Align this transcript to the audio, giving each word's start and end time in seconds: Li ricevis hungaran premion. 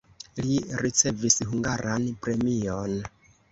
Li 0.45 0.55
ricevis 0.83 1.37
hungaran 1.51 2.09
premion. 2.25 2.99